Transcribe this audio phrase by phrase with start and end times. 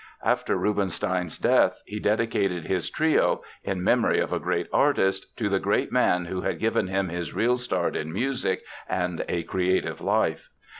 [0.25, 5.59] After Rubinstein's death, he dedicated his Trio, In Memory of a Great Artist, to the
[5.59, 10.49] great man who had given him his real start in music and a creative life.